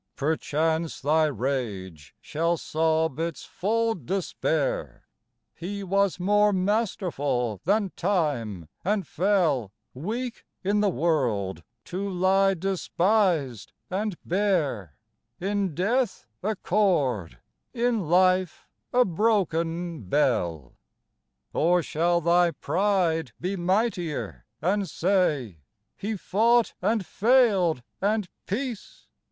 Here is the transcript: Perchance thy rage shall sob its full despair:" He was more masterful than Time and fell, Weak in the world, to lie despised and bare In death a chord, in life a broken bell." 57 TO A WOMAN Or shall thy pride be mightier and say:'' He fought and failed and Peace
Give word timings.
Perchance 0.15 0.99
thy 1.01 1.25
rage 1.27 2.15
shall 2.19 2.57
sob 2.57 3.19
its 3.19 3.45
full 3.45 3.93
despair:" 3.93 5.03
He 5.53 5.83
was 5.83 6.19
more 6.19 6.51
masterful 6.51 7.61
than 7.65 7.91
Time 7.95 8.67
and 8.83 9.05
fell, 9.05 9.71
Weak 9.93 10.43
in 10.63 10.79
the 10.79 10.89
world, 10.89 11.61
to 11.85 12.09
lie 12.09 12.55
despised 12.55 13.73
and 13.91 14.15
bare 14.25 14.97
In 15.39 15.75
death 15.75 16.25
a 16.41 16.55
chord, 16.55 17.37
in 17.71 18.07
life 18.09 18.67
a 18.91 19.05
broken 19.05 20.01
bell." 20.09 20.77
57 21.51 21.51
TO 21.53 21.59
A 21.59 21.61
WOMAN 21.61 21.67
Or 21.73 21.83
shall 21.83 22.21
thy 22.21 22.49
pride 22.53 23.33
be 23.39 23.55
mightier 23.55 24.47
and 24.63 24.89
say:'' 24.89 25.59
He 25.95 26.17
fought 26.17 26.73
and 26.81 27.05
failed 27.05 27.83
and 28.01 28.29
Peace 28.47 29.07